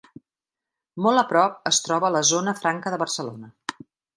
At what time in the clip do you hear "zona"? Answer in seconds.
2.33-2.57